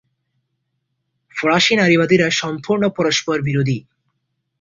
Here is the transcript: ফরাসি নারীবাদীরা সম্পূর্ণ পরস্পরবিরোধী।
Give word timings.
ফরাসি 1.35 1.73
নারীবাদীরা 1.75 2.27
সম্পূর্ণ 2.41 2.83
পরস্পরবিরোধী। 2.89 3.77